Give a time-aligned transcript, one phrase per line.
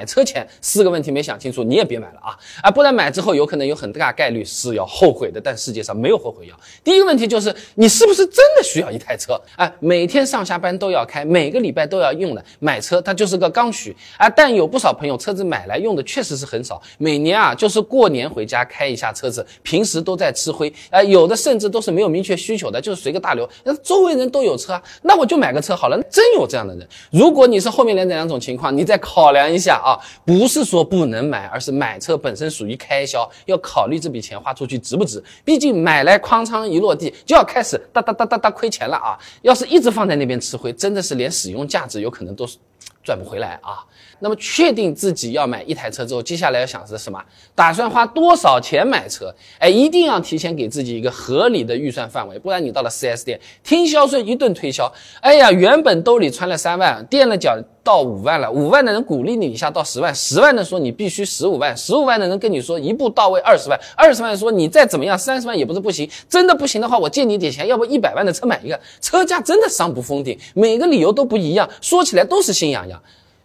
[0.00, 2.70] 买车前四个问题没想清楚，你也别买了啊啊！
[2.70, 5.38] 不然买之后有可能有很大概率是要后悔的。
[5.38, 6.58] 但世界上没有后悔药。
[6.82, 9.70] 第一个问题就是你是不是真的需要一台车啊？
[9.78, 14.26] 每天上下班都要开，每个礼拜都要用的，买车它就是个刚需啊。
[14.30, 21.02] 但有不少朋友车子买来用的确实是很少，每年啊就是过年回家开一下车子，平时都在吃灰啊。
[21.02, 23.46] 有的甚至都是没有明确需求的，就是随个大流。
[23.64, 26.02] 那周围人都有车，那我就买个车好了。
[26.10, 26.88] 真有这样的人。
[27.10, 29.89] 如果你是后面连这两种情况，你再考量一下啊。
[29.90, 35.22] 啊，不是说不能买，而是买车本身属于开销，要考虑这笔钱花出去值不值。
[35.44, 39.18] 毕竟买来哐仓一落地就要开始哒哒哒哒哒亏钱了啊！
[39.42, 42.56] 要是一直放在那边吃灰，真的是连使用价值有可能都是。
[43.02, 43.80] 赚不回来啊！
[44.18, 47.18] 那么确定自己要买一台车之后，接下来要想的是什么？
[47.54, 49.34] 打算花多少钱买车？
[49.58, 57.58] 哎，一定要提前给自己一个合理的预算范围，不然你到了 4S 店，听销售一顿推销，哎呀，原本兜里揣了三万，垫了脚
[57.90, 73.02] 到五万了，五万的人鼓励你一下到十万，十万的说你必须十五万，十五万的人跟你说一步到位二十万，二十万说你再怎么样三十万也不是不行，真的不行的话，我借你点钱，要不一百万的车买一个，车价真的上不封顶，每个理由都不一样，说起来都是心痒痒。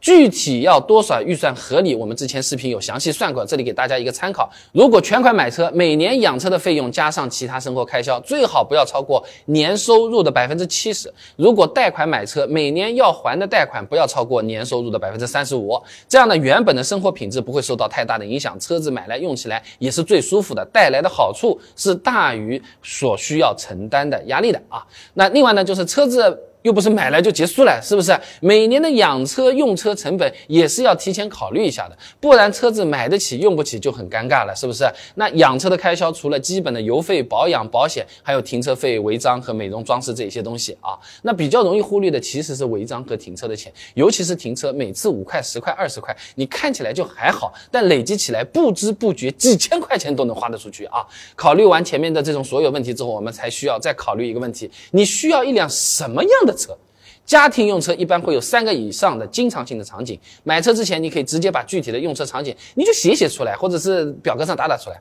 [0.00, 1.94] 具体要多少预算合理？
[1.94, 4.48] 我们之前视频有详细算过，这里给大家一个参考。
[4.72, 11.12] 如果全款买车，每年养车的费用加上其他生活开销，最好不要超过年收入的百分之七十。
[11.34, 15.80] 如果贷款买车，每年要还的贷款不要超过年收入的百分之三十五。
[16.08, 24.86] 这样呢，原本的生活品质不会受到太大的影响，车子买来用起来也是最舒服的，带来的好处是大于所需要承担的压力的啊。
[25.14, 26.38] 那另外呢，就是车子。
[26.66, 28.12] 又不是买来就结束了，是不是？
[28.40, 34.84] 每年的养车用车成本也是要提前考虑一下的，不然车子买得起用不起就很尴尬了，是不是？
[35.14, 40.98] 那养车的开销除了基本的油费、保养、保险，还有停车费、违章和美容装饰这些东西啊。
[41.22, 51.06] 那比较容易忽略的其实是违章和停车的钱，尤其是停车，每次五块、十块、二十块，你看起来就还好，但累积起来不知不觉几千块钱都能花得出去啊。
[51.36, 56.55] 考虑完前面的这种所有问题之后，我们才需要再考虑一个问题：你需要一辆什么样的？
[56.56, 56.76] 车，
[57.24, 60.18] 家庭用车一般会有三个以上的经常性的场景。
[60.42, 65.00] 买车之前，你可以直接把具体的用车场景，你就写写出来，或者是表格上打打出来。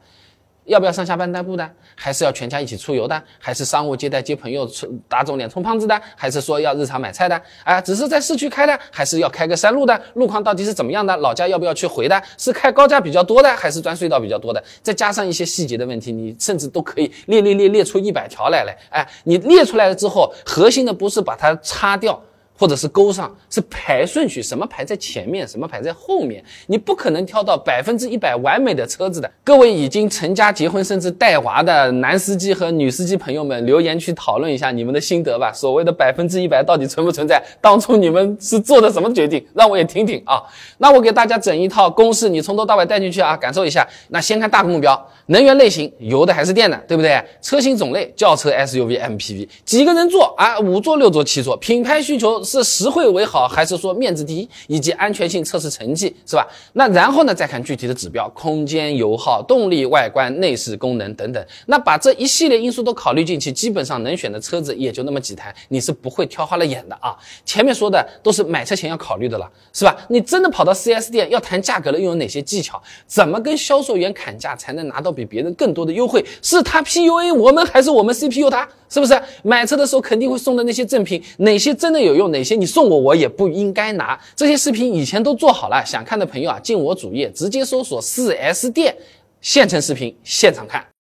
[0.66, 1.72] 要不要上下班代步的？
[1.96, 3.22] 还是要全家一起出游的？
[3.40, 4.70] 还是商务接待接朋友、
[5.08, 6.00] 打肿脸充胖子的？
[6.16, 7.42] 还是说要日常买菜的？
[7.64, 10.00] 啊，只是在市区开的，还是要开个山路的？
[10.16, 11.16] 路况到底是怎么样的？
[11.18, 12.22] 老家要不要去回的？
[12.38, 14.64] 是开高架比较多的，还是钻隧道比较多的？
[14.82, 18.76] 再加上一些细节的问题，你甚至都可以列列列列出一百条来来。
[18.90, 22.20] 哎，你列出来了之后，核心的不是把它擦掉。
[22.58, 29.30] 或者是勾上，是排顺序，什么排在前面，什么排在后面，你不可能挑到百分之一百完美的车子的。
[29.44, 35.52] 各位已经成家结婚甚至带娃的男司机和女司机朋友们，留言去讨论一下你们的心得吧。
[35.52, 37.44] 所谓的百分之一百到底存不存在？
[37.60, 39.46] 当初你们是做的什么决定？
[39.54, 40.42] 让我也听听啊。
[40.78, 43.86] 那我给大家整一套公式，你从头到尾带进去啊，感受一下。
[44.10, 47.22] 那先看大目标，能源类型，油的还是电的，对不对？
[47.42, 50.58] 车型种类，轿车、SUV、MPV，几个人坐啊？
[50.60, 52.45] 五座、六座、七座，品牌需求。
[52.46, 56.48] 是实惠为好，还是说面子第一，以及安全性测试成绩是吧？
[56.74, 61.46] 那然后呢，再看具体的指标，空间、油耗、动力、外观、内饰功能等等。
[61.66, 67.18] 那把这一系列因素都考虑进去，基本上能选的车子也就那么几台，你是不会挑花了眼的啊。
[67.44, 69.98] 前面说的都是买车前要考虑的了，是吧？
[70.10, 72.82] 你真的跑到 4S 店要谈价格了，又有哪些技巧？
[73.08, 76.24] 怎么跟销售员砍价才能拿到比别人更多的优惠？
[76.42, 78.68] 是他 PUA 我们，还是我们 CPU 他？
[78.88, 84.20] 是不是买车的时候肯定会送的那些赠品，哪些真的有用，哪些你送我我也不应该拿？
[84.36, 88.96] 这些视频以前都做好了，想看的朋友啊，进我主页直接搜索四 S 店，
[89.42, 90.86] 现成视频现场看。